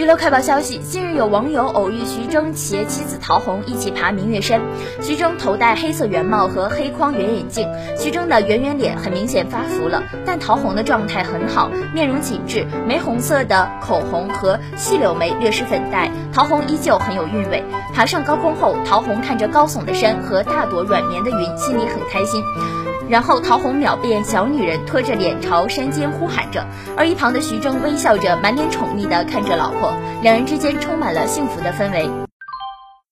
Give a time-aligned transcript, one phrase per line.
[0.00, 4.58] 娱乐快报消息：近日有网友偶遇徐峥携妻子陶虹一起爬明月山。
[5.02, 7.68] 徐峥头戴黑色圆帽和黑框圆眼镜，
[7.98, 17.62] 徐峥的圆圆脸很明显发福了，但陶虹的状态很好，面容紧致，玫红色的口红和细柳眉略施粉黛，陶虹依旧很有韵味。
[17.94, 22.42] 爬上高空后，陶虹看着高耸的山和大朵软绵的云，心里很开心。
[23.10, 26.64] 然后陶虹秒变小女人，拖着脸朝山间呼喊着，
[26.96, 29.89] 而一旁的徐峥微笑着，满脸宠溺地看着老婆，
[30.22, 32.29] 两人之间充满了幸福的氛围。